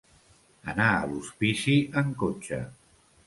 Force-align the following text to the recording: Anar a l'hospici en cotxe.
Anar 0.73 0.87
a 0.93 1.03
l'hospici 1.11 1.77
en 2.03 2.09
cotxe. 2.23 2.61